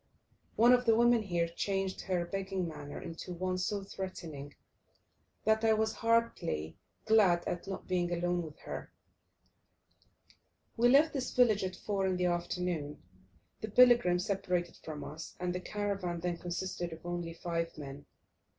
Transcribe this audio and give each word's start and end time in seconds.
One 0.55 0.73
of 0.73 0.85
the 0.85 0.95
women 0.95 1.21
here 1.21 1.47
changed 1.47 2.01
her 2.01 2.25
begging 2.25 2.67
manner 2.67 2.99
into 2.99 3.33
one 3.35 3.59
so 3.59 3.83
threatening, 3.83 4.55
that 5.45 5.63
I 5.63 5.73
was 5.73 5.93
heartily 5.93 6.79
glad 7.05 7.47
at 7.47 7.67
not 7.67 7.87
being 7.87 8.11
alone 8.11 8.41
with 8.41 8.57
her. 8.61 8.91
We 10.75 10.89
left 10.89 11.13
this 11.13 11.29
village 11.35 11.63
at 11.63 11.75
4 11.75 12.07
in 12.07 12.17
the 12.17 12.25
afternoon. 12.25 13.03
The 13.61 13.69
pilgrim 13.69 14.17
separated 14.17 14.77
from 14.77 15.03
us, 15.03 15.35
and 15.39 15.53
the 15.53 15.59
caravan 15.61 16.19
then 16.21 16.37
consisted 16.39 16.91
of 16.93 17.05
only 17.05 17.35
five 17.35 17.77
men. 17.77 18.07